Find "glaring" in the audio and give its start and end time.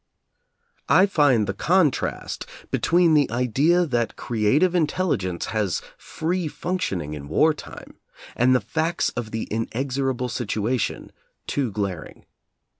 11.71-12.25